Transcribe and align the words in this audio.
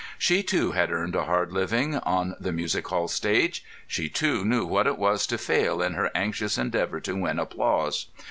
She 0.17 0.41
too 0.41 0.71
had 0.71 0.91
earned 0.91 1.15
a 1.15 1.25
hard 1.25 1.51
living 1.53 1.95
on 1.97 2.35
the 2.39 2.51
music 2.51 2.87
hall 2.87 3.07
stage. 3.07 3.63
She 3.85 4.09
too 4.09 4.43
knew 4.43 4.65
what 4.65 4.87
it 4.87 4.97
was 4.97 5.27
to 5.27 5.37
fail 5.37 5.79
in 5.79 5.93
her 5.93 6.09
anxious 6.15 6.57
endeavour 6.57 6.99
to 7.01 7.15
win 7.15 7.37
applause. 7.37 8.07